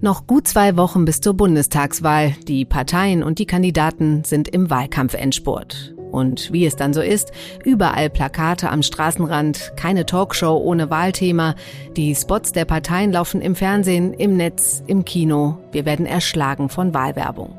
[0.00, 2.34] Noch gut zwei Wochen bis zur Bundestagswahl.
[2.46, 5.94] Die Parteien und die Kandidaten sind im Wahlkampfendspurt.
[6.10, 7.32] Und wie es dann so ist,
[7.64, 11.54] überall Plakate am Straßenrand, keine Talkshow ohne Wahlthema.
[11.96, 15.58] Die Spots der Parteien laufen im Fernsehen, im Netz, im Kino.
[15.72, 17.56] Wir werden erschlagen von Wahlwerbung.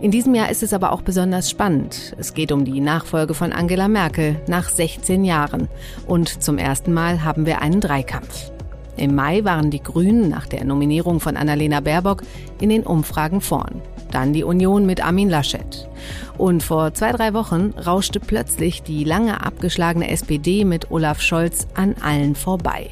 [0.00, 2.14] In diesem Jahr ist es aber auch besonders spannend.
[2.18, 5.68] Es geht um die Nachfolge von Angela Merkel nach 16 Jahren.
[6.06, 8.52] Und zum ersten Mal haben wir einen Dreikampf.
[8.96, 12.22] Im Mai waren die Grünen nach der Nominierung von Annalena Baerbock
[12.60, 13.82] in den Umfragen vorn.
[14.12, 15.88] Dann die Union mit Armin Laschet.
[16.36, 21.96] Und vor zwei, drei Wochen rauschte plötzlich die lange abgeschlagene SPD mit Olaf Scholz an
[22.00, 22.90] allen vorbei.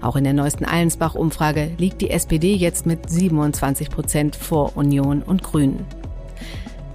[0.00, 5.44] Auch in der neuesten Allensbach-Umfrage liegt die SPD jetzt mit 27 Prozent vor Union und
[5.44, 5.86] Grünen.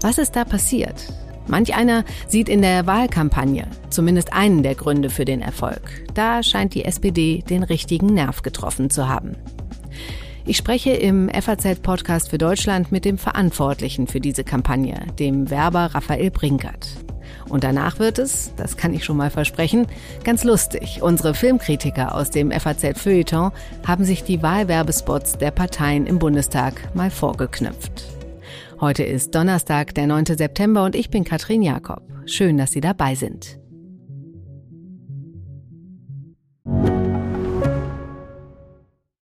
[0.02, 1.12] Was ist da passiert?
[1.48, 5.82] Manch einer sieht in der Wahlkampagne zumindest einen der Gründe für den Erfolg.
[6.14, 9.36] Da scheint die SPD den richtigen Nerv getroffen zu haben.
[10.46, 16.32] Ich spreche im FAZ-Podcast für Deutschland mit dem Verantwortlichen für diese Kampagne, dem Werber Raphael
[16.32, 16.88] Brinkert.
[17.50, 19.88] Und danach wird es, das kann ich schon mal versprechen,
[20.24, 21.02] ganz lustig.
[21.02, 23.52] Unsere Filmkritiker aus dem FAZ-Feuilleton
[23.86, 28.17] haben sich die Wahlwerbespots der Parteien im Bundestag mal vorgeknüpft.
[28.80, 30.26] Heute ist Donnerstag, der 9.
[30.38, 32.04] September und ich bin Katrin Jakob.
[32.28, 33.58] Schön, dass Sie dabei sind.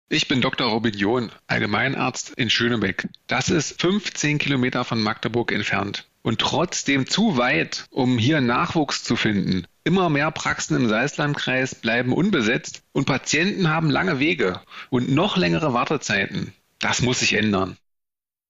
[0.09, 0.67] Ich bin Dr.
[0.69, 3.09] Robin John, Allgemeinarzt in Schönebeck.
[3.29, 9.15] Das ist 15 Kilometer von Magdeburg entfernt und trotzdem zu weit, um hier Nachwuchs zu
[9.15, 9.69] finden.
[9.85, 15.73] Immer mehr Praxen im Salzlandkreis bleiben unbesetzt und Patienten haben lange Wege und noch längere
[15.73, 16.53] Wartezeiten.
[16.81, 17.77] Das muss sich ändern.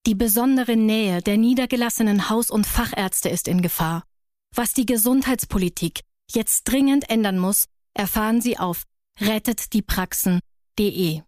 [0.07, 4.03] Die besondere Nähe der niedergelassenen Haus- und Fachärzte ist in Gefahr.
[4.55, 8.83] Was die Gesundheitspolitik jetzt dringend ändern muss, erfahren Sie auf
[9.19, 11.23] rettetdiepraxen.de.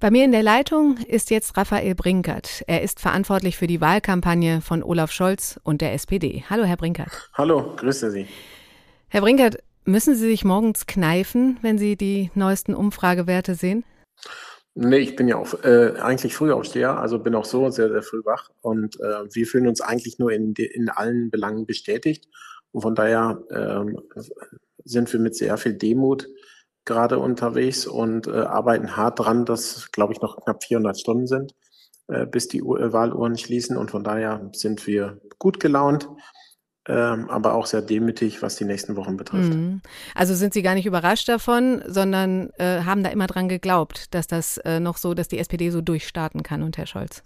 [0.00, 2.64] Bei mir in der Leitung ist jetzt Raphael Brinkert.
[2.66, 6.42] Er ist verantwortlich für die Wahlkampagne von Olaf Scholz und der SPD.
[6.50, 7.30] Hallo, Herr Brinkert.
[7.34, 8.26] Hallo, grüße Sie.
[9.06, 13.84] Herr Brinkert, müssen Sie sich morgens kneifen, wenn Sie die neuesten Umfragewerte sehen?
[14.74, 18.24] Nee, ich bin ja auch äh, eigentlich Frühaufsteher, also bin auch so sehr, sehr früh
[18.24, 22.28] wach und äh, wir fühlen uns eigentlich nur in, in allen Belangen bestätigt
[22.70, 23.98] und von daher ähm,
[24.84, 26.28] sind wir mit sehr viel Demut
[26.84, 31.54] gerade unterwegs und äh, arbeiten hart dran, dass, glaube ich, noch knapp 400 Stunden sind,
[32.08, 33.76] äh, bis die äh, Wahluhren schließen.
[33.76, 36.08] Und von daher sind wir gut gelaunt,
[36.88, 39.52] ähm, aber auch sehr demütig, was die nächsten Wochen betrifft.
[39.52, 39.82] Mhm.
[40.14, 44.26] Also sind Sie gar nicht überrascht davon, sondern äh, haben da immer dran geglaubt, dass
[44.26, 47.22] das äh, noch so, dass die SPD so durchstarten kann und Herr Scholz?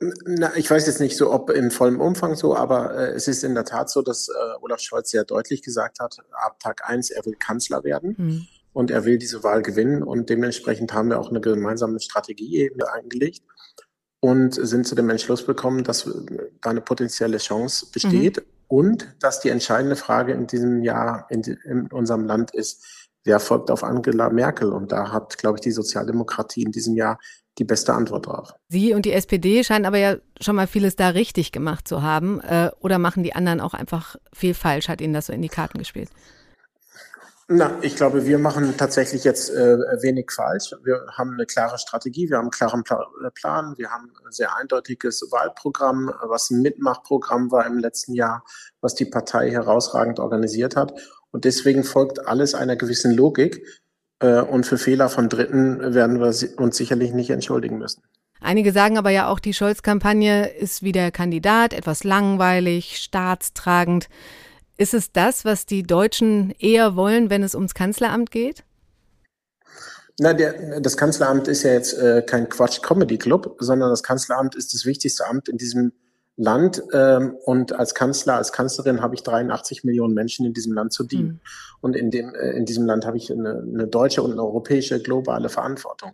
[0.00, 3.42] Na, ich weiß jetzt nicht so, ob in vollem Umfang so, aber äh, es ist
[3.42, 7.10] in der Tat so, dass äh, Olaf Scholz sehr deutlich gesagt hat, ab Tag eins,
[7.10, 8.14] er will Kanzler werden.
[8.16, 12.70] Mhm und er will diese Wahl gewinnen und dementsprechend haben wir auch eine gemeinsame Strategie
[12.94, 13.42] eingelegt
[14.20, 16.08] und sind zu dem Entschluss gekommen, dass
[16.60, 18.42] da eine potenzielle Chance besteht mhm.
[18.68, 22.84] Und dass die entscheidende Frage in diesem Jahr in, in unserem Land ist,
[23.24, 24.72] wer folgt auf Angela Merkel?
[24.72, 27.18] Und da hat, glaube ich, die Sozialdemokratie in diesem Jahr
[27.58, 28.54] die beste Antwort drauf.
[28.68, 32.40] Sie und die SPD scheinen aber ja schon mal vieles da richtig gemacht zu haben.
[32.40, 34.88] Äh, oder machen die anderen auch einfach viel falsch?
[34.88, 36.10] Hat Ihnen das so in die Karten gespielt?
[37.50, 40.74] Na, ich glaube, wir machen tatsächlich jetzt äh, wenig falsch.
[40.84, 44.32] Wir haben eine klare Strategie, wir haben einen klaren Pla äh, Plan, wir haben ein
[44.32, 48.44] sehr eindeutiges Wahlprogramm, was ein Mitmachprogramm war im letzten Jahr,
[48.82, 50.92] was die Partei herausragend organisiert hat.
[51.30, 53.64] Und deswegen folgt alles einer gewissen Logik.
[54.20, 58.02] Äh, und für Fehler von Dritten werden wir uns sicherlich nicht entschuldigen müssen.
[58.42, 64.08] Einige sagen aber ja auch, die Scholz-Kampagne ist wie der Kandidat, etwas langweilig, staatstragend.
[64.78, 68.64] Ist es das, was die Deutschen eher wollen, wenn es ums Kanzleramt geht?
[70.20, 74.84] Na, der, das Kanzleramt ist ja jetzt äh, kein Quatsch-Comedy-Club, sondern das Kanzleramt ist das
[74.84, 75.92] wichtigste Amt in diesem
[76.36, 76.82] Land.
[76.92, 81.02] Ähm, und als Kanzler, als Kanzlerin habe ich 83 Millionen Menschen in diesem Land zu
[81.02, 81.28] dienen.
[81.28, 81.40] Mhm.
[81.80, 85.02] Und in, dem, äh, in diesem Land habe ich eine, eine deutsche und eine europäische
[85.02, 86.12] globale Verantwortung.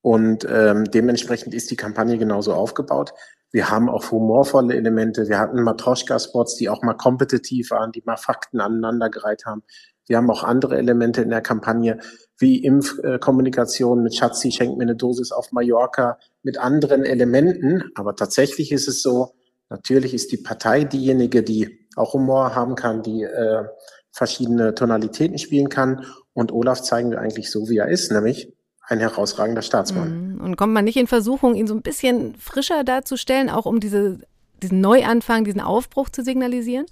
[0.00, 3.12] Und ähm, dementsprechend ist die Kampagne genauso aufgebaut.
[3.52, 5.28] Wir haben auch humorvolle Elemente.
[5.28, 9.62] Wir hatten Matroschka-Spots, die auch mal kompetitiv waren, die mal Fakten aneinandergereiht haben.
[10.06, 11.98] Wir haben auch andere Elemente in der Kampagne,
[12.38, 17.84] wie Impfkommunikation mit Schatzi schenkt mir eine Dosis auf Mallorca, mit anderen Elementen.
[17.94, 19.34] Aber tatsächlich ist es so,
[19.68, 23.64] natürlich ist die Partei diejenige, die auch Humor haben kann, die äh,
[24.10, 26.06] verschiedene Tonalitäten spielen kann.
[26.32, 28.52] Und Olaf zeigen wir eigentlich so, wie er ist, nämlich
[28.92, 30.34] ein herausragender Staatsmann.
[30.34, 30.40] Mhm.
[30.40, 34.20] Und kommt man nicht in Versuchung, ihn so ein bisschen frischer darzustellen, auch um diese,
[34.62, 36.86] diesen Neuanfang, diesen Aufbruch zu signalisieren?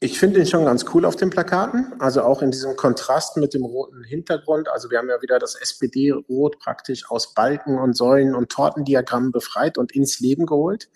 [0.00, 3.54] Ich finde ihn schon ganz cool auf den Plakaten, also auch in diesem Kontrast mit
[3.54, 4.68] dem roten Hintergrund.
[4.68, 9.78] Also wir haben ja wieder das SPD-Rot praktisch aus Balken und Säulen und Tortendiagrammen befreit
[9.78, 10.88] und ins Leben geholt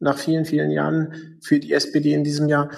[0.00, 2.70] nach vielen, vielen Jahren für die SPD in diesem Jahr.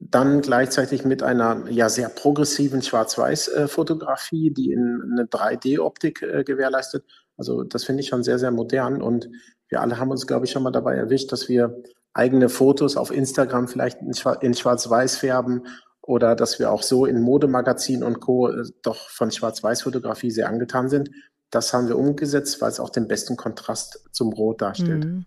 [0.00, 7.04] Dann gleichzeitig mit einer ja sehr progressiven Schwarz-Weiß-Fotografie, die in eine 3D-Optik äh, gewährleistet.
[7.36, 9.28] Also das finde ich schon sehr, sehr modern und
[9.68, 11.82] wir alle haben uns, glaube ich, schon mal dabei erwischt, dass wir
[12.12, 15.66] eigene Fotos auf Instagram vielleicht in Schwarz-Weiß färben
[16.02, 18.48] oder dass wir auch so in Modemagazinen und Co.
[18.48, 21.10] Äh, doch von Schwarz-Weiß-Fotografie sehr angetan sind.
[21.50, 25.04] Das haben wir umgesetzt, weil es auch den besten Kontrast zum Rot darstellt.
[25.04, 25.26] Mhm.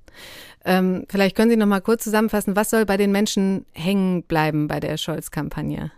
[0.66, 4.68] Ähm, vielleicht können Sie noch mal kurz zusammenfassen, was soll bei den Menschen hängen bleiben
[4.68, 5.92] bei der Scholz-Kampagne?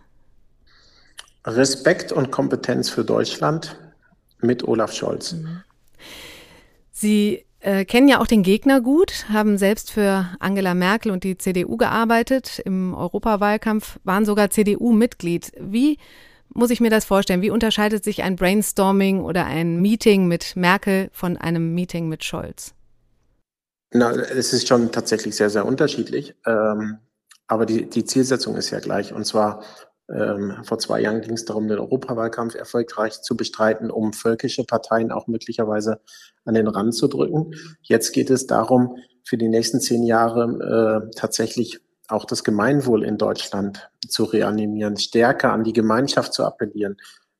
[1.44, 3.78] Respekt und Kompetenz für Deutschland
[4.40, 5.32] mit Olaf Scholz.
[5.32, 5.62] Mhm.
[6.90, 11.38] Sie äh, kennen ja auch den Gegner gut, haben selbst für Angela Merkel und die
[11.38, 12.60] CDU gearbeitet.
[12.64, 15.52] Im Europawahlkampf waren sogar CDU-Mitglied.
[15.60, 15.98] Wie
[16.56, 17.42] muss ich mir das vorstellen?
[17.42, 22.74] Wie unterscheidet sich ein Brainstorming oder ein Meeting mit Merkel von einem Meeting mit Scholz?
[23.92, 26.34] Na, es ist schon tatsächlich sehr, sehr unterschiedlich.
[26.46, 26.98] Ähm,
[27.46, 29.12] aber die, die Zielsetzung ist ja gleich.
[29.12, 29.62] Und zwar
[30.08, 35.12] ähm, vor zwei Jahren ging es darum, den Europawahlkampf erfolgreich zu bestreiten, um völkische Parteien
[35.12, 36.00] auch möglicherweise
[36.44, 37.52] an den Rand zu drücken.
[37.82, 43.18] Jetzt geht es darum, für die nächsten zehn Jahre äh, tatsächlich auch das Gemeinwohl in
[43.18, 46.96] Deutschland zu reanimieren, stärker an die Gemeinschaft zu appellieren,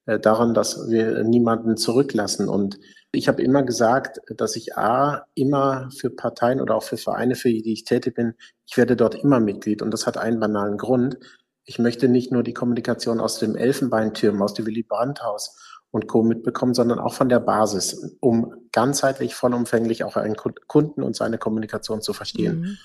[0.06, 2.48] äh, daran, dass wir niemanden zurücklassen.
[2.48, 2.78] Und
[3.12, 7.48] ich habe immer gesagt, dass ich A, immer für Parteien oder auch für Vereine, für
[7.48, 8.34] die ich tätig bin,
[8.66, 9.82] ich werde dort immer Mitglied.
[9.82, 11.18] Und das hat einen banalen Grund
[11.66, 15.58] ich möchte nicht nur die Kommunikation aus dem Elfenbeintürm, aus dem Willy Brandt-Haus
[15.90, 16.22] und Co.
[16.22, 22.00] mitbekommen, sondern auch von der Basis, um ganzheitlich, vollumfänglich auch einen Kunden und seine Kommunikation
[22.02, 22.60] zu verstehen.
[22.60, 22.78] Mhm.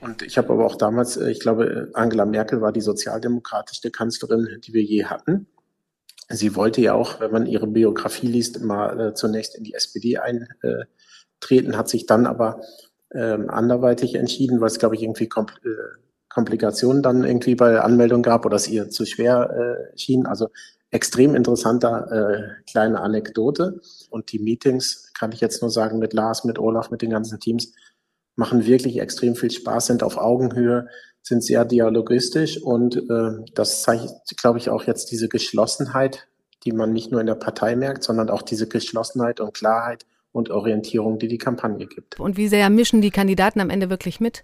[0.00, 4.60] Und ich habe aber auch damals, äh, ich glaube, Angela Merkel war die sozialdemokratischste Kanzlerin,
[4.64, 5.46] die wir je hatten.
[6.28, 10.18] Sie wollte ja auch, wenn man ihre Biografie liest, immer äh, zunächst in die SPD
[10.18, 12.60] eintreten, hat sich dann aber
[13.12, 15.76] ähm, anderweitig entschieden, weil es, glaube ich, irgendwie äh,
[16.28, 20.26] Komplikationen dann irgendwie bei Anmeldung gab oder es ihr zu schwer äh, schien.
[20.26, 20.48] Also
[20.90, 23.80] extrem interessanter äh, kleine Anekdote.
[24.10, 27.40] Und die Meetings, kann ich jetzt nur sagen, mit Lars, mit Olaf, mit den ganzen
[27.40, 27.72] Teams,
[28.40, 30.88] machen wirklich extrem viel Spaß, sind auf Augenhöhe,
[31.22, 34.10] sind sehr dialogistisch und äh, das zeigt,
[34.40, 36.26] glaube ich, auch jetzt diese Geschlossenheit,
[36.64, 40.50] die man nicht nur in der Partei merkt, sondern auch diese Geschlossenheit und Klarheit und
[40.50, 42.18] Orientierung, die die Kampagne gibt.
[42.18, 44.42] Und wie sehr mischen die Kandidaten am Ende wirklich mit?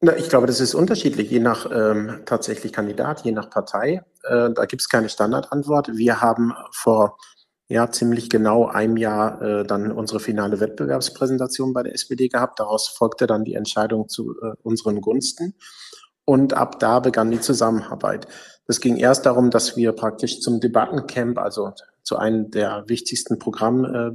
[0.00, 4.04] Na, ich glaube, das ist unterschiedlich, je nach ähm, tatsächlich Kandidat, je nach Partei.
[4.22, 5.96] Äh, da gibt es keine Standardantwort.
[5.96, 7.16] Wir haben vor
[7.68, 12.60] ja ziemlich genau einem Jahr äh, dann unsere finale Wettbewerbspräsentation bei der SPD gehabt.
[12.60, 15.54] Daraus folgte dann die Entscheidung zu äh, unseren Gunsten.
[16.24, 18.26] Und ab da begann die Zusammenarbeit.
[18.66, 21.72] Es ging erst darum, dass wir praktisch zum Debattencamp, also
[22.02, 24.10] zu einem der wichtigsten Programm, äh,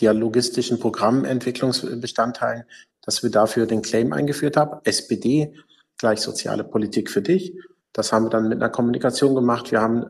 [0.00, 2.64] dialogistischen Programmentwicklungsbestandteilen
[3.02, 4.80] dass wir dafür den Claim eingeführt haben.
[4.84, 5.54] SPD
[5.98, 7.54] gleich soziale Politik für dich.
[7.92, 9.70] Das haben wir dann mit einer Kommunikation gemacht.
[9.70, 10.08] Wir haben äh,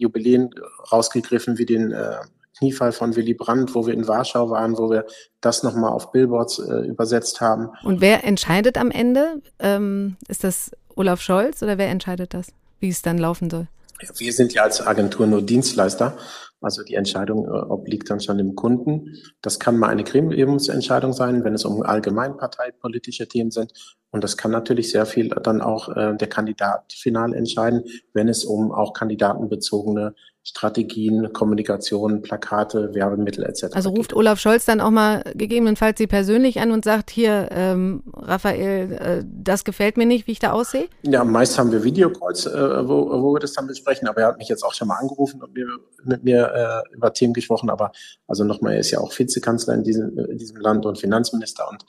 [0.00, 0.50] Jubiläen
[0.90, 2.16] rausgegriffen wie den äh,
[2.58, 5.06] Kniefall von Willy Brandt, wo wir in Warschau waren, wo wir
[5.40, 7.70] das nochmal auf Billboards äh, übersetzt haben.
[7.84, 9.40] Und wer entscheidet am Ende?
[9.58, 12.48] Ähm, ist das Olaf Scholz oder wer entscheidet das,
[12.80, 13.68] wie es dann laufen soll?
[14.16, 16.16] Wir sind ja als Agentur nur Dienstleister
[16.60, 19.16] also die Entscheidung äh, obliegt dann schon dem Kunden.
[19.40, 23.72] Das kann mal eine Gremiumsentscheidung sein, wenn es um allgemeinparteipolitische Themen sind.
[24.10, 28.44] Und das kann natürlich sehr viel dann auch äh, der Kandidat final entscheiden, wenn es
[28.44, 33.74] um auch kandidatenbezogene Strategien, Kommunikation, Plakate, Werbemittel etc.
[33.74, 38.02] Also ruft Olaf Scholz dann auch mal gegebenenfalls Sie persönlich an und sagt, hier, ähm,
[38.14, 40.88] Raphael, äh, das gefällt mir nicht, wie ich da aussehe?
[41.02, 44.38] Ja, meist haben wir Videocalls, äh, wo, wo wir das dann besprechen, aber er hat
[44.38, 45.66] mich jetzt auch schon mal angerufen und mir,
[46.04, 47.92] mit mir äh, über Themen gesprochen, aber
[48.26, 51.84] also nochmal, er ist ja auch Vizekanzler in diesem, in diesem Land und Finanzminister und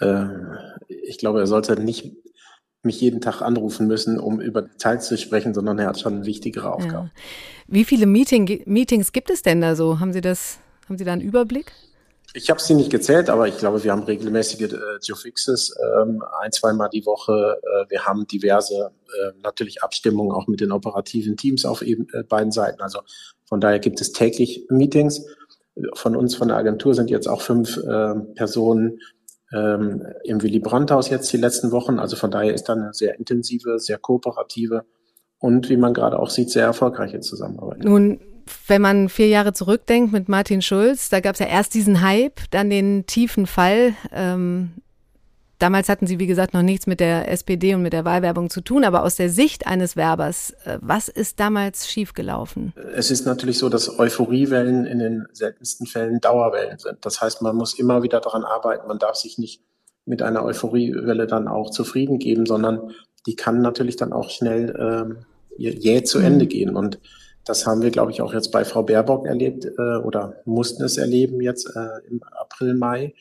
[0.00, 0.26] äh,
[0.88, 2.12] ich glaube, er sollte nicht
[2.84, 6.72] mich jeden Tag anrufen müssen, um über Details zu sprechen, sondern er hat schon wichtigere
[6.72, 7.10] Aufgaben.
[7.14, 7.22] Ja.
[7.66, 10.00] Wie viele Meeting, Meetings gibt es denn da so?
[10.00, 11.72] Haben Sie das, haben Sie da einen Überblick?
[12.36, 15.72] Ich habe sie nicht gezählt, aber ich glaube, wir haben regelmäßige äh, Geofixes,
[16.02, 17.60] ähm, ein, zweimal die Woche.
[17.62, 22.24] Äh, wir haben diverse äh, natürlich Abstimmungen auch mit den operativen Teams auf eben, äh,
[22.24, 22.82] beiden Seiten.
[22.82, 23.00] Also
[23.44, 25.24] von daher gibt es täglich Meetings.
[25.94, 28.98] Von uns, von der Agentur sind jetzt auch fünf äh, Personen
[29.54, 31.98] ähm, im Willy Brandt-Haus jetzt die letzten Wochen.
[31.98, 34.84] Also von daher ist da eine sehr intensive, sehr kooperative
[35.38, 37.84] und wie man gerade auch sieht, sehr erfolgreiche Zusammenarbeit.
[37.84, 38.20] Nun,
[38.66, 42.40] wenn man vier Jahre zurückdenkt mit Martin Schulz, da gab es ja erst diesen Hype,
[42.50, 43.94] dann den tiefen Fall.
[44.12, 44.72] Ähm,
[45.64, 48.60] Damals hatten Sie, wie gesagt, noch nichts mit der SPD und mit der Wahlwerbung zu
[48.60, 52.74] tun, aber aus der Sicht eines Werbers, äh, was ist damals schiefgelaufen?
[52.94, 56.98] Es ist natürlich so, dass Euphoriewellen in den seltensten Fällen Dauerwellen sind.
[57.00, 58.86] Das heißt, man muss immer wieder daran arbeiten.
[58.88, 59.62] Man darf sich nicht
[60.04, 62.90] mit einer Euphoriewelle dann auch zufrieden geben, sondern
[63.26, 65.24] die kann natürlich dann auch schnell ähm,
[65.56, 66.26] jäh zu mhm.
[66.26, 66.76] Ende gehen.
[66.76, 66.98] Und
[67.46, 70.98] das haben wir, glaube ich, auch jetzt bei Frau Baerbock erlebt äh, oder mussten es
[70.98, 73.14] erleben jetzt äh, im April, Mai.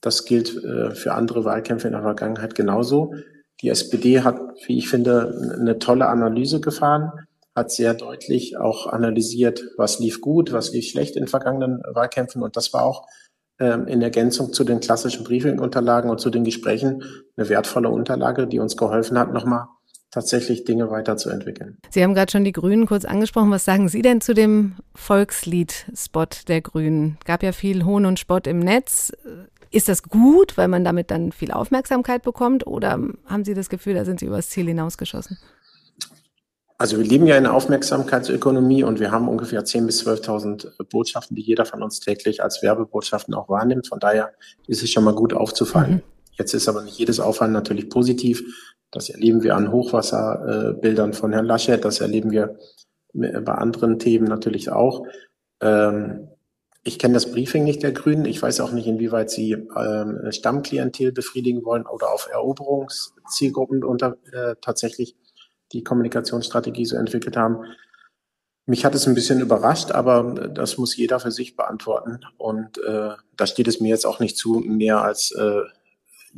[0.00, 3.14] Das gilt äh, für andere Wahlkämpfe in der Vergangenheit genauso.
[3.60, 7.12] Die SPD hat, wie ich finde, eine tolle Analyse gefahren,
[7.54, 12.42] hat sehr deutlich auch analysiert, was lief gut, was lief schlecht in vergangenen Wahlkämpfen.
[12.42, 13.06] Und das war auch
[13.58, 17.02] ähm, in Ergänzung zu den klassischen Briefing-Unterlagen und zu den Gesprächen
[17.36, 19.66] eine wertvolle Unterlage, die uns geholfen hat, nochmal
[20.10, 21.78] tatsächlich Dinge weiterzuentwickeln.
[21.90, 23.50] Sie haben gerade schon die Grünen kurz angesprochen.
[23.50, 27.18] Was sagen Sie denn zu dem Volkslied-Spot der Grünen?
[27.24, 29.12] Gab ja viel Hohn und Spott im Netz.
[29.72, 32.66] Ist das gut, weil man damit dann viel Aufmerksamkeit bekommt?
[32.66, 35.38] Oder haben Sie das Gefühl, da sind Sie übers Ziel hinausgeschossen?
[36.76, 41.36] Also wir leben ja in einer Aufmerksamkeitsökonomie und wir haben ungefähr 10.000 bis 12.000 Botschaften,
[41.36, 43.86] die jeder von uns täglich als Werbebotschaften auch wahrnimmt.
[43.86, 44.32] Von daher
[44.66, 45.96] ist es schon mal gut aufzufallen.
[45.96, 46.02] Mhm.
[46.32, 48.42] Jetzt ist aber nicht jedes Auffallen natürlich positiv.
[48.90, 51.84] Das erleben wir an Hochwasserbildern von Herrn Laschet.
[51.84, 52.58] Das erleben wir
[53.12, 55.06] bei anderen Themen natürlich auch.
[55.60, 56.29] Ähm,
[56.82, 58.24] ich kenne das Briefing nicht der Grünen.
[58.24, 64.56] Ich weiß auch nicht, inwieweit sie ähm, Stammklientel befriedigen wollen oder auf Eroberungszielgruppen unter äh,
[64.60, 65.14] tatsächlich
[65.72, 67.64] die Kommunikationsstrategie so entwickelt haben.
[68.66, 72.20] Mich hat es ein bisschen überrascht, aber das muss jeder für sich beantworten.
[72.38, 75.62] Und äh, da steht es mir jetzt auch nicht zu, mehr als äh,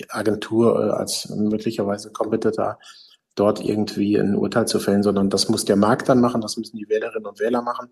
[0.08, 2.78] Agentur, äh, als möglicherweise Competitor
[3.34, 6.76] dort irgendwie ein Urteil zu fällen, sondern das muss der Markt dann machen, das müssen
[6.76, 7.90] die Wählerinnen und Wähler machen.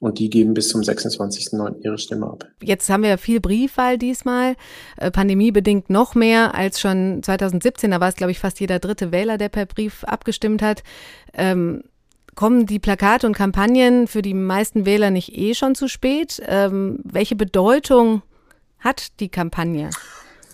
[0.00, 1.82] Und die geben bis zum 26.09.
[1.82, 2.46] ihre Stimme ab.
[2.62, 4.56] Jetzt haben wir viel Briefwahl diesmal,
[4.96, 7.90] äh, pandemiebedingt noch mehr als schon 2017.
[7.90, 10.82] Da war es, glaube ich, fast jeder dritte Wähler, der per Brief abgestimmt hat.
[11.34, 11.84] Ähm,
[12.34, 16.40] kommen die Plakate und Kampagnen für die meisten Wähler nicht eh schon zu spät?
[16.46, 18.22] Ähm, welche Bedeutung
[18.78, 19.90] hat die Kampagne?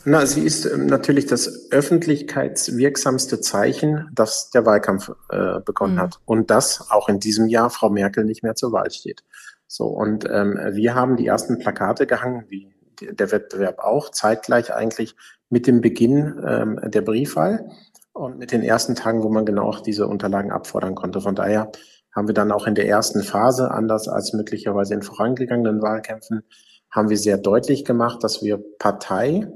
[0.09, 6.01] Na, sie ist ähm, natürlich das öffentlichkeitswirksamste Zeichen, dass der Wahlkampf äh, begonnen mhm.
[6.01, 9.25] hat und dass auch in diesem Jahr Frau Merkel nicht mehr zur Wahl steht.
[9.67, 15.17] So und ähm, wir haben die ersten Plakate gehangen, wie der Wettbewerb auch, zeitgleich eigentlich
[15.51, 17.69] mit dem Beginn ähm, der Briefwahl
[18.13, 21.21] und mit den ersten Tagen, wo man genau auch diese Unterlagen abfordern konnte.
[21.21, 21.73] Von daher
[22.15, 26.45] haben wir dann auch in der ersten Phase, anders als möglicherweise in vorangegangenen Wahlkämpfen,
[26.93, 29.49] haben wir sehr deutlich gemacht, dass wir Partei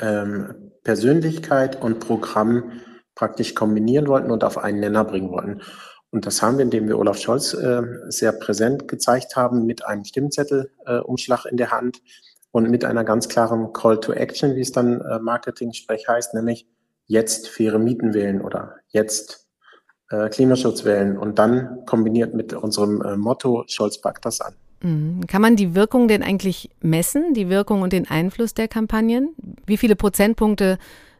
[0.00, 2.80] ähm, Persönlichkeit und Programm
[3.14, 5.62] praktisch kombinieren wollten und auf einen Nenner bringen wollten.
[6.10, 10.04] Und das haben wir, indem wir Olaf Scholz äh, sehr präsent gezeigt haben, mit einem
[10.04, 12.00] Stimmzettelumschlag äh, in der Hand
[12.52, 16.68] und mit einer ganz klaren Call to Action, wie es dann äh, Marketing-Sprech heißt, nämlich
[17.06, 19.46] jetzt faire Mieten wählen oder jetzt
[20.10, 24.54] äh, Klimaschutz wählen und dann kombiniert mit unserem äh, Motto Scholz packt das an.
[24.82, 25.26] Mhm.
[25.26, 29.34] Kann man die Wirkung denn eigentlich messen, die Wirkung und den Einfluss der Kampagnen?
[29.66, 30.78] Wie viele Prozentpunkte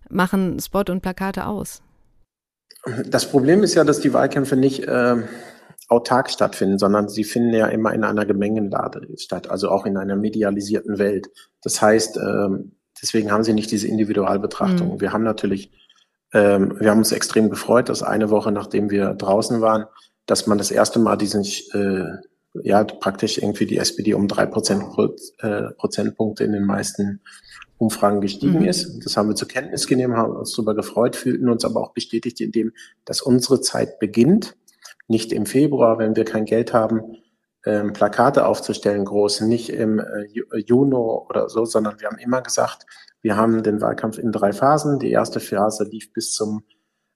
[0.09, 1.83] machen Spot und Plakate aus?
[3.07, 5.17] Das Problem ist ja, dass die Wahlkämpfe nicht äh,
[5.89, 10.17] autark stattfinden, sondern sie finden ja immer in einer Gemengenlade statt, also auch in einer
[10.17, 11.29] medialisierten Welt.
[11.63, 12.49] Das heißt, äh,
[13.01, 14.95] deswegen haben sie nicht diese Individualbetrachtung.
[14.95, 15.01] Mhm.
[15.01, 15.73] Wir haben natürlich,
[16.33, 19.87] äh, wir haben uns extrem gefreut, dass eine Woche nachdem wir draußen waren,
[20.27, 22.19] dass man das erste Mal diesen äh,
[22.65, 24.85] ja praktisch irgendwie die SPD um drei Prozent,
[25.39, 27.21] äh, Prozentpunkte in den meisten
[27.79, 28.69] Umfragen gestiegen mhm.
[28.69, 29.05] ist.
[29.05, 32.41] Das haben wir zur Kenntnis genommen, haben uns darüber gefreut, fühlten uns aber auch bestätigt,
[32.41, 32.73] indem,
[33.05, 34.57] dass unsere Zeit beginnt,
[35.09, 37.17] nicht im Februar, wenn wir kein Geld haben,
[37.65, 42.87] ähm, Plakate aufzustellen, groß, nicht im äh, Juni oder so, sondern wir haben immer gesagt,
[43.23, 44.99] wir haben den Wahlkampf in drei Phasen.
[44.99, 46.63] Die erste Phase lief bis zum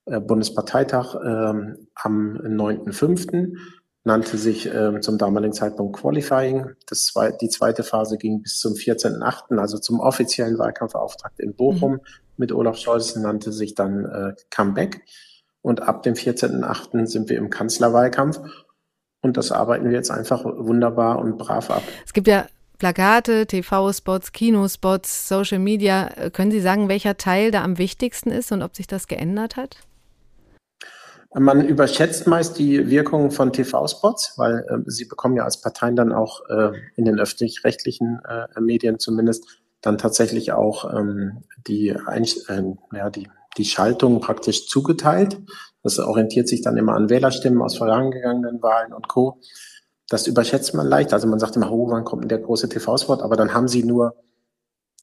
[0.06, 3.56] äh, Bundesparteitag ähm, am 9.5
[4.04, 6.70] nannte sich äh, zum damaligen Zeitpunkt Qualifying.
[6.86, 11.92] Das zwei, die zweite Phase ging bis zum 14.8., also zum offiziellen Wahlkampfauftakt in Bochum
[11.92, 12.00] mhm.
[12.36, 15.02] mit Olaf Scholz, nannte sich dann äh, Comeback.
[15.62, 17.06] Und ab dem 14.8.
[17.06, 18.40] sind wir im Kanzlerwahlkampf.
[19.20, 21.82] Und das arbeiten wir jetzt einfach wunderbar und brav ab.
[22.06, 22.46] Es gibt ja
[22.78, 26.08] Plakate, TV-Spots, Kinospots, Social Media.
[26.32, 29.76] Können Sie sagen, welcher Teil da am wichtigsten ist und ob sich das geändert hat?
[31.32, 36.12] Man überschätzt meist die Wirkung von TV-Spots, weil äh, sie bekommen ja als Parteien dann
[36.12, 39.46] auch äh, in den öffentlich-rechtlichen äh, Medien zumindest
[39.80, 45.38] dann tatsächlich auch ähm, die, äh, ja, die, die Schaltung praktisch zugeteilt.
[45.82, 49.38] Das orientiert sich dann immer an Wählerstimmen aus vorangegangenen Wahlen und Co.
[50.08, 51.12] Das überschätzt man leicht.
[51.12, 53.22] Also man sagt immer, oh, wann kommt denn der große TV-Spot?
[53.22, 54.16] Aber dann haben sie nur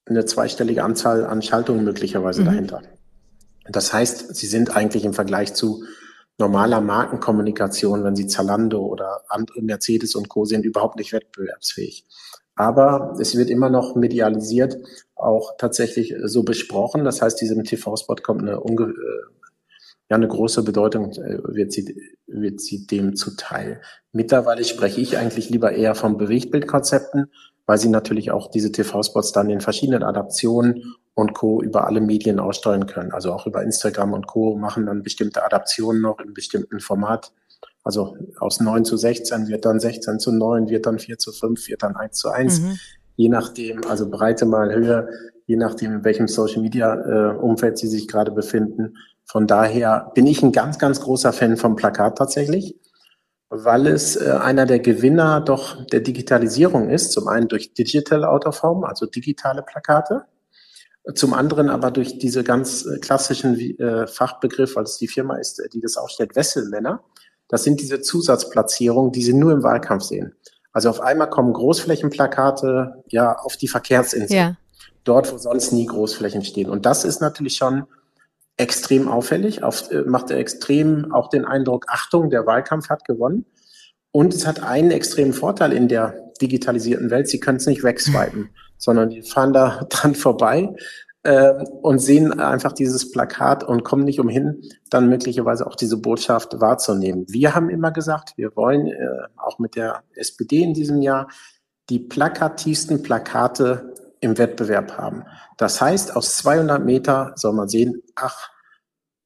[0.06, 2.46] eine zweistellige Anzahl an Schaltungen möglicherweise mhm.
[2.46, 2.82] dahinter.
[3.70, 5.84] Das heißt, sie sind eigentlich im Vergleich zu
[6.38, 9.22] normaler Markenkommunikation, wenn sie Zalando oder
[9.60, 10.46] Mercedes und Co.
[10.46, 12.06] sind, überhaupt nicht wettbewerbsfähig.
[12.56, 14.78] Aber es wird immer noch medialisiert,
[15.16, 17.06] auch tatsächlich so besprochen.
[17.06, 19.48] Das heißt, diesem TV-Spot kommt eine, unge äh,
[20.10, 23.82] ja, eine große Bedeutung, äh, wird sie, wird sie dem zuteil.
[24.12, 27.32] Mittlerweile spreche ich eigentlich lieber eher von Bewegtbildkonzepten,
[27.68, 31.62] weil sie natürlich auch diese TV-Spots dann in verschiedenen Adaptionen und Co.
[31.62, 33.12] über alle Medien aussteuern können.
[33.12, 34.56] Also auch über Instagram und Co.
[34.56, 37.32] machen dann bestimmte Adaptionen noch in bestimmten Format
[37.88, 41.70] also aus 9 zu 16 wird dann 16 zu 9, wird dann 4 zu 5,
[41.70, 42.60] wird dann 1 zu 1.
[42.60, 42.80] Mhm.
[43.16, 45.08] Je nachdem, also Breite mal Höhe,
[45.46, 48.98] je nachdem, in welchem Social Media äh, Umfeld Sie sich gerade befinden.
[49.24, 52.76] Von daher bin ich ein ganz, ganz großer Fan vom Plakat tatsächlich,
[53.50, 57.12] weil es äh, einer der Gewinner doch der Digitalisierung ist.
[57.12, 60.26] Zum einen durch Digital Out of Home, also digitale Plakate.
[61.16, 65.62] Zum anderen aber durch diese ganz äh, klassischen äh, Fachbegriff, weil es die Firma ist,
[65.74, 67.04] die das aufstellt, Wesselmänner.
[67.48, 70.36] Das sind diese Zusatzplatzierungen, die Sie nur im Wahlkampf sehen.
[70.74, 74.36] Also auf einmal kommen Großflächenplakate ja auf die Verkehrsinsel.
[74.36, 74.58] Ja.
[75.06, 76.70] Dort, wo sonst nie Großflächen stehen.
[76.70, 77.88] Und das ist natürlich schon
[78.58, 83.46] extrem auffällig, auf, äh, macht extrem auch den Eindruck, Achtung, der Wahlkampf hat gewonnen.
[84.12, 87.28] Und es hat einen extremen Vorteil in der digitalisierten Welt.
[87.28, 90.74] Sie können es nicht wegswipen, sondern die fahren da dran vorbei
[91.24, 96.60] äh, und sehen einfach dieses Plakat und kommen nicht umhin, dann möglicherweise auch diese Botschaft
[96.60, 97.26] wahrzunehmen.
[97.28, 98.96] Wir haben immer gesagt, wir wollen äh,
[99.36, 101.28] auch mit der SPD in diesem Jahr
[101.90, 105.24] die plakativsten Plakate im Wettbewerb haben.
[105.58, 108.50] Das heißt, aus 200 Meter soll man sehen, ach,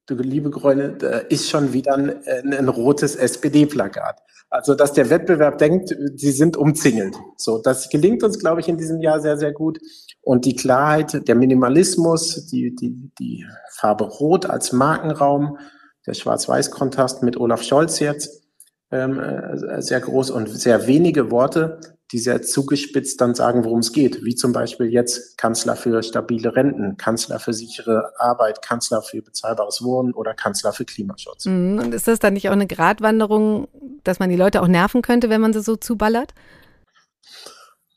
[0.07, 4.21] du liebe Gräune, da ist schon wieder ein, ein rotes SPD-Plakat.
[4.49, 7.15] Also, dass der Wettbewerb denkt, sie sind umzingelt.
[7.37, 9.79] So, das gelingt uns, glaube ich, in diesem Jahr sehr, sehr gut.
[10.21, 15.57] Und die Klarheit, der Minimalismus, die, die, die Farbe Rot als Markenraum,
[16.05, 18.43] der Schwarz-Weiß-Kontrast mit Olaf Scholz jetzt
[18.91, 21.79] ähm, äh, sehr groß und sehr wenige Worte,
[22.11, 24.23] die sehr zugespitzt dann sagen, worum es geht.
[24.23, 29.83] Wie zum Beispiel jetzt Kanzler für stabile Renten, Kanzler für sichere Arbeit, Kanzler für bezahlbares
[29.83, 31.45] Wohnen oder Kanzler für Klimaschutz.
[31.45, 31.79] Mhm.
[31.79, 33.67] Und ist das dann nicht auch eine Gratwanderung,
[34.03, 36.33] dass man die Leute auch nerven könnte, wenn man sie so zuballert?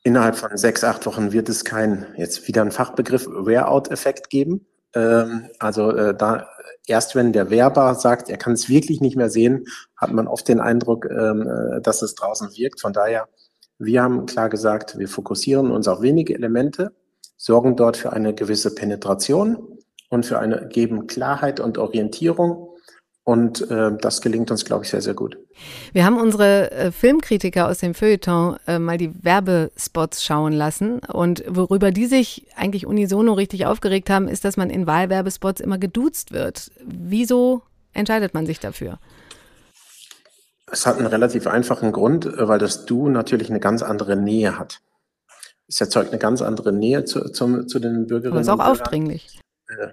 [0.03, 4.67] Innerhalb von sechs, acht Wochen wird es keinen, jetzt wieder ein Fachbegriff, Wear-out-Effekt geben.
[4.95, 6.47] Ähm, also äh, da
[6.87, 9.65] erst wenn der Werber sagt, er kann es wirklich nicht mehr sehen,
[9.97, 12.81] hat man oft den Eindruck, ähm, äh, dass es draußen wirkt.
[12.81, 13.29] Von daher,
[13.79, 16.93] wir haben klar gesagt, wir fokussieren uns auf wenige Elemente,
[17.37, 19.79] sorgen dort für eine gewisse Penetration
[20.11, 22.75] und für eine geben Klarheit und Orientierung
[23.25, 25.39] und äh, das gelingt uns, glaube ich, sehr, sehr gut.
[25.95, 30.99] Wir haben unsere äh, Filmkritiker aus dem Feuilleton äh, mal die Werbespots schauen lassen.
[30.99, 35.79] Und worüber die sich eigentlich unisono richtig aufgeregt haben, ist, dass man in Wahlwerbespots immer
[35.79, 36.71] geduzt wird.
[36.85, 37.63] Wieso
[37.95, 38.99] entscheidet man sich dafür?
[40.71, 44.59] Es hat einen relativ einfachen Grund, äh, weil das Du natürlich eine ganz andere Nähe
[44.59, 44.81] hat.
[45.67, 48.33] Es erzeugt eine ganz andere Nähe zu, zu, zu den Bürgerinnen und Bürgern.
[48.33, 49.41] Aber ist auch aufdringlich.
[49.69, 49.89] Äh,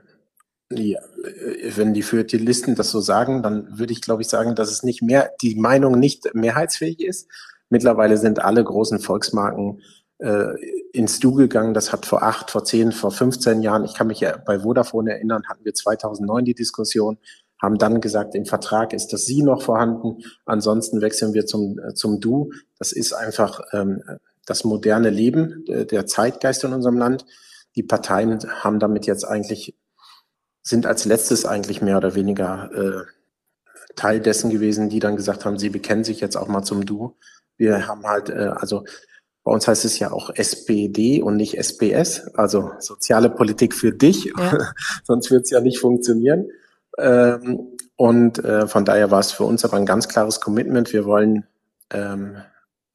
[0.73, 4.71] ja, äh, wenn die Feuilletonisten das so sagen, dann würde ich, glaube ich, sagen, dass
[4.71, 7.29] es nicht mehr, die Meinung nicht mehrheitsfähig ist.
[7.69, 9.81] Mittlerweile sind alle großen Volksmarken
[10.19, 10.53] äh,
[10.93, 11.73] ins Du gegangen.
[11.73, 15.11] Das hat vor acht, vor zehn, vor 15 Jahren, ich kann mich ja bei Vodafone
[15.11, 17.17] erinnern, hatten wir 2009 die Diskussion,
[17.61, 20.23] haben dann gesagt, im Vertrag ist das Sie noch vorhanden.
[20.45, 22.51] Ansonsten wechseln wir zum, äh, zum Du.
[22.79, 24.01] Das ist einfach ähm,
[24.45, 27.25] das moderne Leben, äh, der Zeitgeist in unserem Land.
[27.75, 29.75] Die Parteien haben damit jetzt eigentlich
[30.63, 33.05] sind als letztes eigentlich mehr oder weniger äh,
[33.95, 37.17] Teil dessen gewesen, die dann gesagt haben, sie bekennen sich jetzt auch mal zum Du.
[37.57, 38.83] Wir haben halt, äh, also
[39.43, 44.31] bei uns heißt es ja auch SPD und nicht SPS, also soziale Politik für dich,
[44.37, 44.73] ja.
[45.03, 46.47] sonst wird es ja nicht funktionieren.
[46.97, 50.91] Ähm, und äh, von daher war es für uns aber ein ganz klares Commitment.
[50.91, 51.45] Wir wollen
[51.91, 52.37] ähm,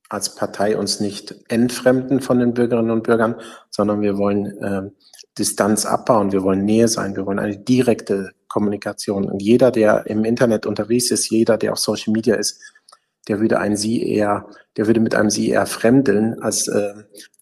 [0.08, 3.36] als Partei uns nicht entfremden von den Bürgerinnen und Bürgern,
[3.70, 4.92] sondern wir wollen ähm,
[5.38, 9.30] Distanz abbauen, wir wollen Nähe sein, wir wollen eine direkte Kommunikation.
[9.30, 12.60] Und jeder, der im Internet unterwegs ist, jeder, der auf Social Media ist,
[13.28, 16.94] der würde einen Sie eher, der würde mit einem Sie eher fremdeln, als äh,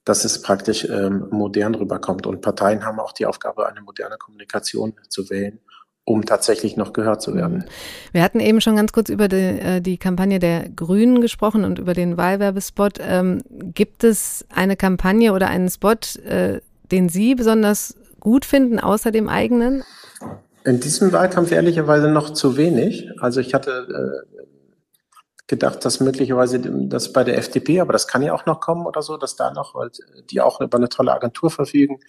[0.04, 2.26] dass es praktisch ähm, modern rüberkommt.
[2.26, 5.60] Und Parteien haben auch die Aufgabe, eine moderne Kommunikation zu wählen
[6.04, 7.64] um tatsächlich noch gehört zu werden.
[8.12, 11.78] Wir hatten eben schon ganz kurz über die, äh, die Kampagne der Grünen gesprochen und
[11.78, 12.98] über den Wahlwerbespot.
[13.00, 15.94] Ähm, gibt es eine Kampagne oder einen Spot,
[16.26, 19.82] äh, den Sie besonders gut finden, außer dem eigenen?
[20.64, 23.10] In diesem Wahlkampf ehrlicherweise noch zu wenig.
[23.20, 24.44] Also ich hatte äh,
[25.46, 29.02] gedacht, dass möglicherweise das bei der FDP, aber das kann ja auch noch kommen oder
[29.02, 29.90] so, dass da noch, weil
[30.30, 32.00] die auch über eine tolle Agentur verfügen,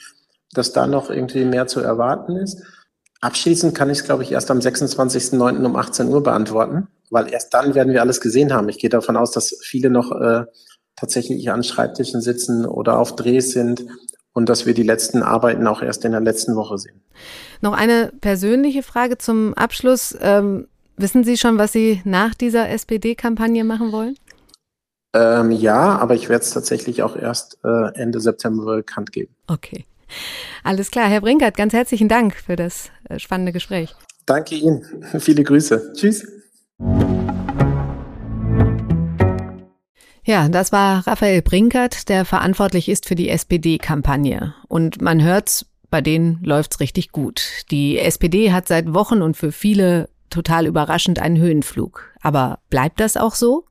[0.54, 2.64] dass da noch irgendwie mehr zu erwarten ist.
[3.26, 5.66] Abschließend kann ich es, glaube ich, erst am 26.09.
[5.66, 8.70] um 18 Uhr beantworten, weil erst dann werden wir alles gesehen haben.
[8.70, 10.46] Ich gehe davon aus, dass viele noch äh,
[10.96, 13.84] tatsächlich an Schreibtischen sitzen oder auf Drehs sind
[14.34, 17.02] und dass wir die letzten Arbeiten auch erst in der letzten Woche sehen.
[17.62, 20.16] Noch eine persönliche Frage zum Abschluss.
[20.22, 24.20] Ähm, wissen Sie schon, was Sie nach dieser SPD-Kampagne machen wollen?
[25.16, 29.34] Ähm, ja, aber ich werde es tatsächlich auch erst äh, Ende September bekannt geben.
[29.48, 29.86] Okay.
[30.64, 31.08] Alles klar.
[31.08, 33.96] Herr Brinkert, ganz herzlichen Dank für das äh, spannende Gespräch.
[34.26, 34.84] Danke Ihnen.
[35.20, 35.94] Viele Grüße.
[35.96, 36.26] Tschüss.
[40.28, 44.56] Ja, das war Raphael Brinkert, der verantwortlich ist für die SPD-Kampagne.
[44.68, 47.64] Und man hört's, bei denen läuft's richtig gut.
[47.70, 52.12] Die SPD hat seit Wochen und für viele total überraschend einen Höhenflug.
[52.22, 53.66] Aber bleibt das auch so?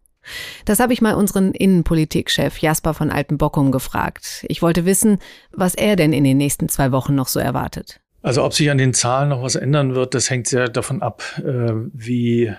[0.64, 4.44] Das habe ich mal unseren Innenpolitikchef Jasper von Altenbockum gefragt.
[4.48, 5.18] Ich wollte wissen,
[5.52, 8.00] was er denn in den nächsten zwei Wochen noch so erwartet.
[8.22, 11.22] Also ob sich an den Zahlen noch was ändern wird, das hängt sehr davon ab,
[11.38, 12.54] äh, wie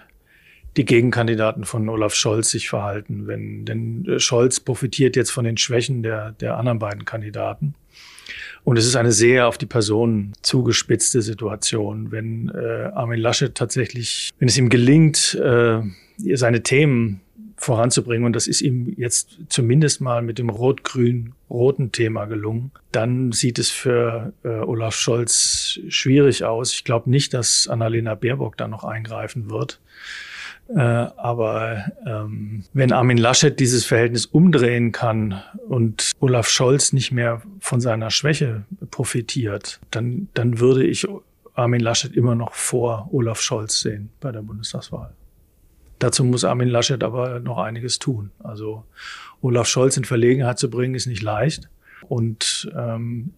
[0.77, 3.27] die Gegenkandidaten von Olaf Scholz sich verhalten.
[3.27, 7.73] Wenn, denn äh, Scholz profitiert jetzt von den Schwächen der, der anderen beiden Kandidaten.
[8.63, 12.11] Und es ist eine sehr auf die Person zugespitzte Situation.
[12.11, 15.81] Wenn äh, Armin Laschet tatsächlich, wenn es ihm gelingt, äh,
[16.33, 17.21] seine Themen
[17.65, 18.25] voranzubringen.
[18.25, 22.71] Und das ist ihm jetzt zumindest mal mit dem rot-grün-roten Thema gelungen.
[22.91, 26.71] Dann sieht es für äh, Olaf Scholz schwierig aus.
[26.73, 29.79] Ich glaube nicht, dass Annalena Baerbock da noch eingreifen wird.
[30.67, 37.41] Äh, aber ähm, wenn Armin Laschet dieses Verhältnis umdrehen kann und Olaf Scholz nicht mehr
[37.59, 41.07] von seiner Schwäche profitiert, dann, dann würde ich
[41.53, 45.13] Armin Laschet immer noch vor Olaf Scholz sehen bei der Bundestagswahl.
[45.99, 48.31] Dazu muss Armin Laschet aber noch einiges tun.
[48.43, 48.83] Also
[49.41, 51.69] Olaf Scholz in Verlegenheit zu bringen, ist nicht leicht.
[52.07, 53.33] Und ähm,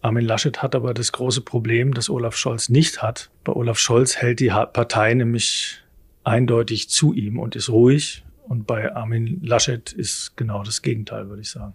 [0.00, 3.30] Armin Laschet hat aber das große Problem, das Olaf Scholz nicht hat.
[3.44, 5.82] Bei Olaf Scholz hält die Partei nämlich
[6.24, 8.24] eindeutig zu ihm und ist ruhig.
[8.48, 11.74] Und bei Armin Laschet ist genau das Gegenteil, würde ich sagen.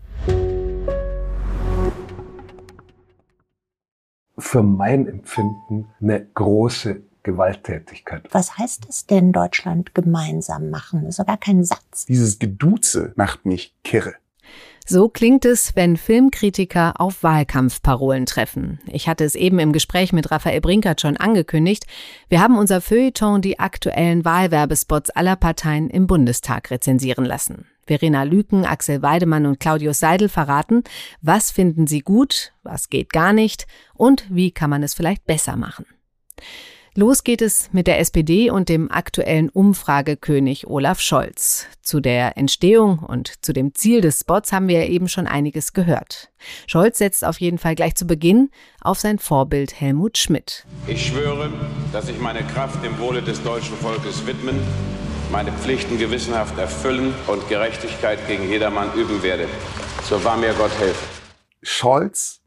[4.40, 8.28] Für mein Empfinden eine große Gewalttätigkeit.
[8.32, 11.02] Was heißt es denn, Deutschland gemeinsam machen?
[11.02, 12.06] Das ist doch gar kein Satz.
[12.06, 14.14] Dieses Geduze macht mich kirre.
[14.86, 18.80] So klingt es, wenn Filmkritiker auf Wahlkampfparolen treffen.
[18.88, 21.86] Ich hatte es eben im Gespräch mit Raphael Brinkert schon angekündigt.
[22.28, 27.66] Wir haben unser Feuilleton die aktuellen Wahlwerbespots aller Parteien im Bundestag rezensieren lassen.
[27.88, 30.84] Verena Lüken, Axel Weidemann und Claudius Seidel verraten,
[31.22, 35.56] was finden sie gut, was geht gar nicht und wie kann man es vielleicht besser
[35.56, 35.86] machen.
[36.96, 41.66] Los geht es mit der SPD und dem aktuellen Umfragekönig Olaf Scholz.
[41.82, 45.74] Zu der Entstehung und zu dem Ziel des Spots haben wir ja eben schon einiges
[45.74, 46.32] gehört.
[46.68, 50.68] Scholz setzt auf jeden Fall gleich zu Beginn auf sein Vorbild Helmut Schmidt.
[50.86, 51.52] Ich schwöre,
[51.92, 54.60] dass ich meine Kraft dem Wohle des deutschen Volkes widmen,
[55.32, 59.48] meine Pflichten gewissenhaft erfüllen und Gerechtigkeit gegen jedermann üben werde.
[60.04, 61.04] So wahr mir Gott helfe.
[61.64, 62.42] Scholz,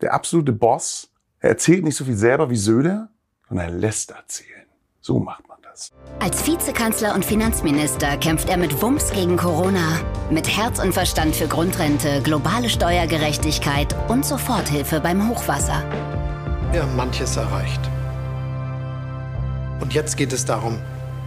[0.00, 3.10] der absolute Boss, er erzählt nicht so viel selber wie Söder
[3.50, 4.66] und er lässt erzählen.
[5.00, 5.92] So macht man das.
[6.20, 11.48] Als Vizekanzler und Finanzminister kämpft er mit Wumms gegen Corona, mit Herz und Verstand für
[11.48, 15.82] Grundrente, globale Steuergerechtigkeit und Soforthilfe beim Hochwasser.
[16.70, 17.80] Wir haben manches erreicht.
[19.80, 20.78] Und jetzt geht es darum,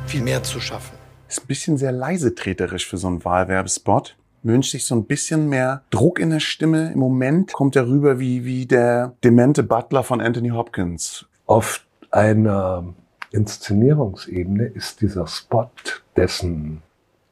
[0.05, 0.95] viel mehr zu schaffen.
[1.27, 4.15] Ist ein bisschen sehr leise treterisch für so einen Wahlwerbespot.
[4.43, 6.91] Wünscht sich so ein bisschen mehr Druck in der Stimme.
[6.93, 11.25] Im Moment kommt er rüber wie, wie der demente Butler von Anthony Hopkins.
[11.45, 12.93] Oft einer
[13.32, 15.71] Inszenierungsebene ist dieser Spot,
[16.15, 16.84] dessen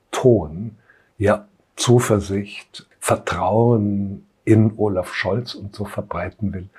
[0.09, 0.75] Ton
[1.17, 6.69] ja Zuversicht, Vertrauen in Olaf Scholz und so verbreiten will,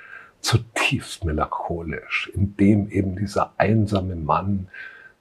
[0.40, 4.68] zutiefst melancholisch, indem eben dieser einsame Mann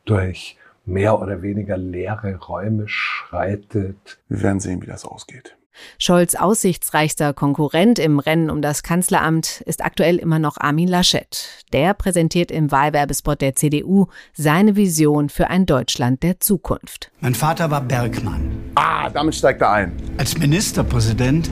[0.06, 4.20] durch mehr oder weniger leere Räume schreitet.
[4.28, 5.56] Wir werden sehen, wie das ausgeht.
[5.97, 11.65] Scholz aussichtsreichster Konkurrent im Rennen um das Kanzleramt ist aktuell immer noch Armin Laschet.
[11.73, 17.12] Der präsentiert im Wahlwerbespot der CDU seine Vision für ein Deutschland der Zukunft.
[17.19, 18.71] Mein Vater war Bergmann.
[18.75, 19.93] Ah, damit steigt er ein.
[20.17, 21.49] Als Ministerpräsident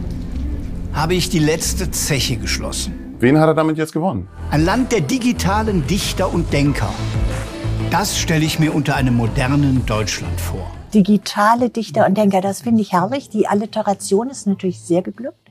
[0.93, 3.15] habe ich die letzte Zeche geschlossen.
[3.19, 4.27] Wen hat er damit jetzt gewonnen?
[4.49, 6.93] Ein Land der digitalen Dichter und Denker.
[7.91, 12.41] Das stelle ich mir unter einem modernen Deutschland vor digitale Dichter und Denker.
[12.41, 13.29] Das finde ich herrlich.
[13.29, 15.49] Die Alliteration ist natürlich sehr geglückt.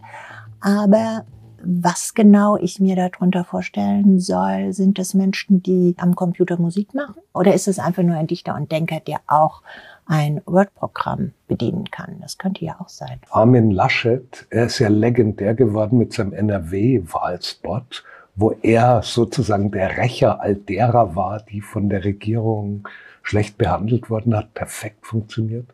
[0.61, 1.24] Aber
[1.61, 7.16] Was genau ich mir darunter vorstellen soll, sind das Menschen, die am Computer Musik machen?
[7.35, 9.62] Oder ist es einfach nur ein Dichter und Denker, der auch
[10.07, 12.18] ein Word-Programm bedienen kann?
[12.20, 13.18] Das könnte ja auch sein.
[13.31, 18.05] Armin Laschet, er ist ja legendär geworden mit seinem NRW-Wahlspot,
[18.37, 22.87] wo er sozusagen der Rächer all derer war, die von der Regierung
[23.29, 25.67] schlecht behandelt wurden, hat perfekt funktioniert.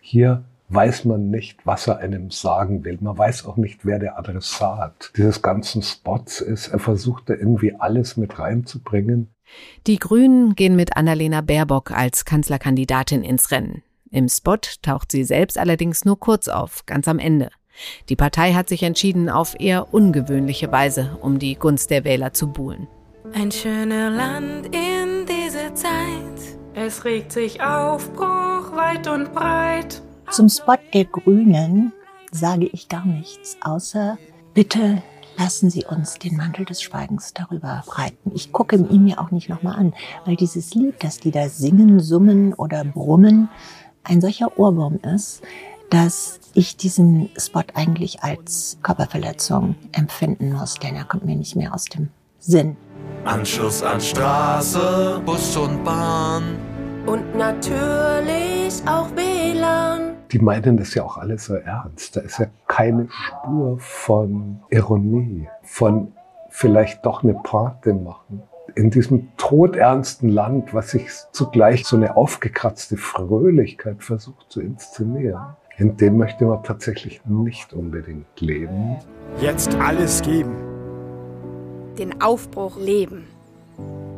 [0.00, 2.98] Hier weiß man nicht, was er einem sagen will.
[3.00, 6.68] Man weiß auch nicht, wer der Adressat dieses ganzen Spots ist.
[6.68, 9.28] Er versucht da irgendwie alles mit reinzubringen.
[9.86, 13.82] Die Grünen gehen mit Annalena Baerbock als Kanzlerkandidatin ins Rennen.
[14.10, 17.50] Im Spot taucht sie selbst allerdings nur kurz auf, ganz am Ende.
[18.08, 22.48] Die Partei hat sich entschieden, auf eher ungewöhnliche Weise um die Gunst der Wähler zu
[22.48, 22.88] buhlen.
[23.34, 26.37] Ein schöner Land in dieser Zeit.
[26.80, 30.00] Es regt sich Aufbruch weit und breit.
[30.30, 31.92] Zum Spot der Grünen
[32.30, 34.16] sage ich gar nichts, außer
[34.54, 35.02] bitte
[35.36, 38.30] lassen Sie uns den Mantel des Schweigens darüber breiten.
[38.32, 39.92] Ich gucke ihn mir auch nicht nochmal an,
[40.24, 43.48] weil dieses Lied, das die da singen, summen oder brummen,
[44.04, 45.42] ein solcher Ohrwurm ist,
[45.90, 51.74] dass ich diesen Spot eigentlich als Körperverletzung empfinden muss, denn er kommt mir nicht mehr
[51.74, 52.76] aus dem Sinn.
[53.24, 56.56] Anschluss an Straße, Bus und Bahn.
[57.06, 60.16] Und natürlich auch WLAN.
[60.30, 62.16] Die meinen das ja auch alles so ernst.
[62.16, 66.12] Da ist ja keine Spur von Ironie, von
[66.50, 68.42] vielleicht doch eine Party machen.
[68.74, 75.96] In diesem todernsten Land, was sich zugleich so eine aufgekratzte Fröhlichkeit versucht zu inszenieren, in
[75.96, 78.96] dem möchte man tatsächlich nicht unbedingt leben.
[79.40, 80.67] Jetzt alles geben.
[81.98, 83.26] Den Aufbruch leben.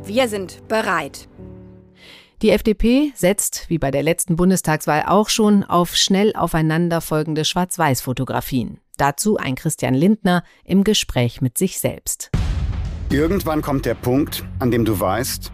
[0.03, 1.27] Wir sind bereit.
[2.43, 8.79] Die FDP setzt, wie bei der letzten Bundestagswahl auch schon, auf schnell aufeinanderfolgende Schwarz-Weiß-Fotografien.
[8.97, 12.29] Dazu ein Christian Lindner im Gespräch mit sich selbst.
[13.09, 15.51] Irgendwann kommt der Punkt, an dem du weißt,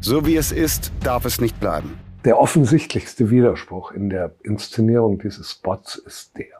[0.00, 1.98] so wie es ist, darf es nicht bleiben.
[2.24, 6.59] Der offensichtlichste Widerspruch in der Inszenierung dieses Spots ist der.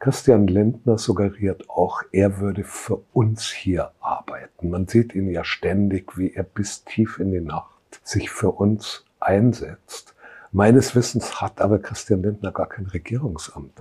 [0.00, 4.70] Christian Lindner suggeriert auch, er würde für uns hier arbeiten.
[4.70, 9.04] Man sieht ihn ja ständig, wie er bis tief in die Nacht sich für uns
[9.20, 10.14] einsetzt.
[10.52, 13.72] Meines Wissens hat aber Christian Lindner gar kein Regierungsamt.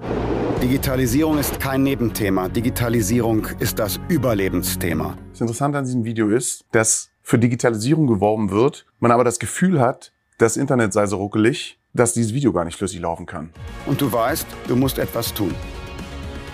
[0.61, 2.49] Digitalisierung ist kein Nebenthema.
[2.49, 5.17] Digitalisierung ist das Überlebensthema.
[5.31, 9.79] Das Interessante an diesem Video ist, dass für Digitalisierung geworben wird, man aber das Gefühl
[9.79, 13.51] hat, das Internet sei so ruckelig, dass dieses Video gar nicht flüssig laufen kann.
[13.85, 15.55] Und du weißt, du musst etwas tun.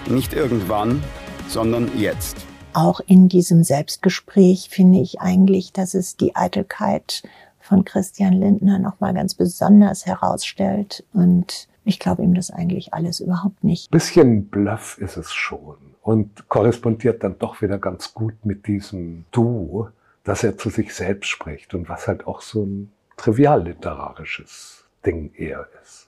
[0.08, 1.04] Nicht irgendwann,
[1.48, 2.38] sondern jetzt.
[2.74, 7.24] Auch in diesem Selbstgespräch finde ich eigentlich, dass es die Eitelkeit
[7.60, 11.04] von Christian Lindner nochmal ganz besonders herausstellt.
[11.12, 13.90] Und ich glaube ihm das eigentlich alles überhaupt nicht.
[13.90, 19.90] Bisschen Bluff ist es schon und korrespondiert dann doch wieder ganz gut mit diesem Du,
[20.24, 25.68] dass er zu sich selbst spricht und was halt auch so ein trivial-literarisches Ding eher
[25.82, 26.08] ist.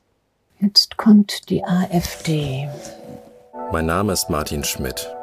[0.60, 2.68] Jetzt kommt die AfD.
[3.72, 5.14] Mein Name ist Martin Schmidt.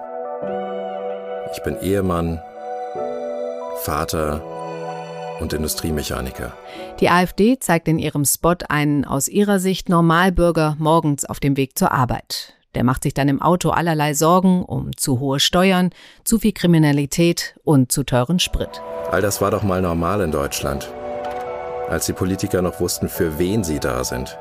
[1.53, 2.43] Ich bin Ehemann,
[3.83, 4.43] Vater
[5.41, 6.53] und Industriemechaniker.
[7.01, 11.79] Die AfD zeigt in ihrem Spot einen aus ihrer Sicht Normalbürger morgens auf dem Weg
[11.79, 12.55] zur Arbeit.
[12.75, 15.91] Der macht sich dann im Auto allerlei Sorgen um zu hohe Steuern,
[16.25, 18.83] zu viel Kriminalität und zu teuren Sprit.
[19.11, 20.93] All das war doch mal normal in Deutschland,
[21.89, 24.37] als die Politiker noch wussten, für wen sie da sind.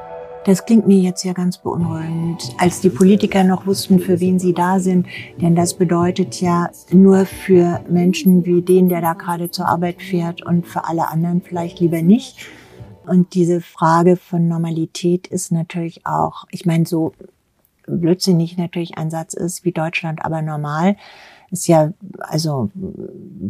[0.46, 4.54] Das klingt mir jetzt ja ganz beunruhigend, als die Politiker noch wussten, für wen sie
[4.54, 5.08] da sind.
[5.40, 10.46] Denn das bedeutet ja nur für Menschen wie den, der da gerade zur Arbeit fährt
[10.46, 12.46] und für alle anderen vielleicht lieber nicht.
[13.06, 17.14] Und diese Frage von Normalität ist natürlich auch, ich meine, so
[17.86, 20.96] blödsinnig natürlich ein Satz ist wie Deutschland aber normal
[21.54, 22.72] ist ja also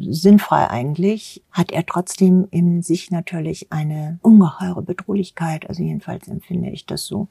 [0.02, 5.68] sinnfrei eigentlich, hat er trotzdem in sich natürlich eine ungeheure Bedrohlichkeit.
[5.70, 7.30] Also jedenfalls empfinde ich das so.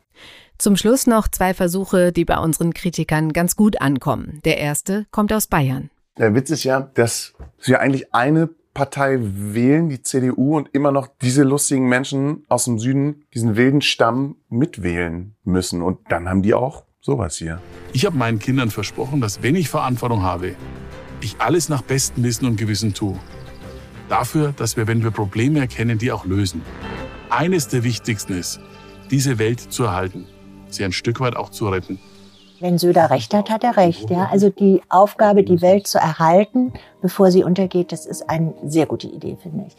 [0.56, 4.40] Zum Schluss noch zwei Versuche, die bei unseren Kritikern ganz gut ankommen.
[4.44, 5.90] Der erste kommt aus Bayern.
[6.16, 11.08] Der Witz ist ja, dass sie eigentlich eine Partei wählen, die CDU, und immer noch
[11.20, 15.82] diese lustigen Menschen aus dem Süden, diesen wilden Stamm mitwählen müssen.
[15.82, 17.60] Und dann haben die auch Sowas hier.
[17.92, 20.54] Ich habe meinen Kindern versprochen, dass wenn ich Verantwortung habe,
[21.20, 23.18] ich alles nach bestem Wissen und Gewissen tue.
[24.08, 26.62] Dafür, dass wir, wenn wir Probleme erkennen, die auch lösen.
[27.28, 28.60] Eines der wichtigsten ist,
[29.10, 30.26] diese Welt zu erhalten,
[30.68, 31.98] sie ein Stück weit auch zu retten.
[32.60, 34.08] Wenn Söder recht hat, hat er recht.
[34.08, 34.28] Ja?
[34.30, 39.08] Also die Aufgabe, die Welt zu erhalten, bevor sie untergeht, das ist eine sehr gute
[39.08, 39.76] Idee, finde ich.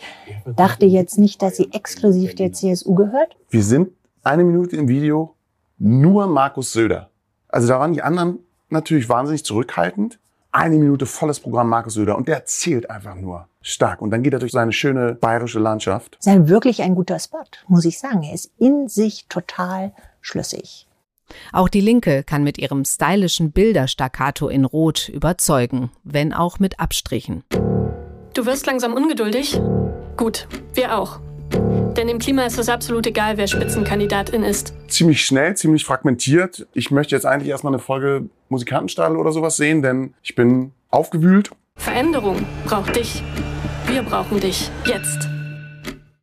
[0.57, 3.38] Dachte jetzt nicht, dass sie exklusiv der CSU gehört.
[3.49, 3.91] Wir sind
[4.23, 5.38] eine Minute im Video
[5.77, 7.12] nur Markus Söder.
[7.54, 8.39] Also da waren die anderen
[8.70, 10.20] natürlich wahnsinnig zurückhaltend.
[10.52, 14.04] eine Minute volles Programm Markus Söder und der erzählt einfach nur stark.
[14.04, 16.18] Und dann geht er durch seine schöne bayerische Landschaft.
[16.24, 18.22] Das ist wirklich ein guter Spot, muss ich sagen.
[18.22, 20.88] Er ist in sich total schlüssig.
[21.52, 27.44] Auch die Linke kann mit ihrem stylischen Bilderstaccato in Rot überzeugen, wenn auch mit Abstrichen.
[28.36, 29.60] Du wirst langsam ungeduldig?
[30.18, 31.20] Gut, wir auch.
[31.95, 34.73] Denn im Klima ist es absolut egal, wer Spitzenkandidatin ist.
[34.88, 36.65] Ziemlich schnell, ziemlich fragmentiert.
[36.73, 41.51] Ich möchte jetzt eigentlich erstmal eine Folge Musikantenstadel oder sowas sehen, denn ich bin aufgewühlt.
[41.75, 43.21] Veränderung braucht dich.
[43.88, 44.69] Wir brauchen dich.
[44.86, 45.33] Jetzt.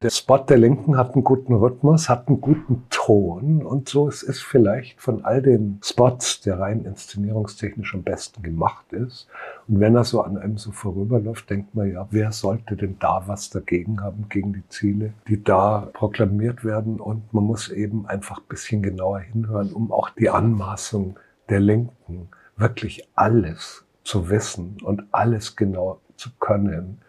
[0.02, 4.22] Der Spot der Linken hat einen guten Rhythmus, hat einen guten Ton und so ist
[4.22, 9.28] es vielleicht von all den Spots, der rein inszenierungstechnisch am besten gemacht ist.
[9.68, 13.24] Und wenn er so an einem so vorüberläuft, denkt man ja, wer sollte denn da
[13.26, 16.98] was dagegen haben, gegen die Ziele, die da proklamiert werden?
[16.98, 21.18] Und man muss eben einfach ein bisschen genauer hinhören, um auch die Anmaßung
[21.50, 27.02] der Linken wirklich alles zu wissen und alles genau zu können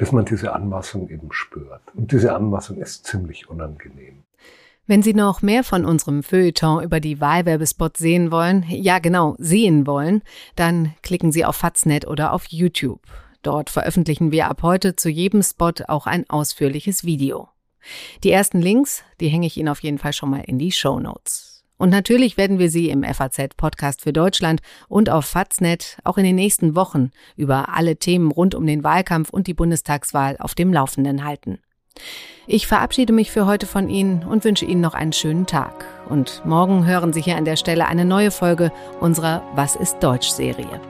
[0.00, 1.82] bis man diese Anmaßung eben spürt.
[1.94, 4.22] Und diese Anmaßung ist ziemlich unangenehm.
[4.86, 9.86] Wenn Sie noch mehr von unserem Feuilleton über die Wahlwerbespots sehen wollen, ja genau, sehen
[9.86, 10.22] wollen,
[10.56, 13.02] dann klicken Sie auf Faznet oder auf YouTube.
[13.42, 17.50] Dort veröffentlichen wir ab heute zu jedem Spot auch ein ausführliches Video.
[18.24, 20.98] Die ersten Links, die hänge ich Ihnen auf jeden Fall schon mal in die Show
[20.98, 21.59] Notes.
[21.80, 26.36] Und natürlich werden wir Sie im FAZ-Podcast für Deutschland und auf Faznet auch in den
[26.36, 31.24] nächsten Wochen über alle Themen rund um den Wahlkampf und die Bundestagswahl auf dem Laufenden
[31.24, 31.58] halten.
[32.46, 35.86] Ich verabschiede mich für heute von Ihnen und wünsche Ihnen noch einen schönen Tag.
[36.06, 40.89] Und morgen hören Sie hier an der Stelle eine neue Folge unserer Was ist Deutsch-Serie.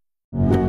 [0.33, 0.60] you.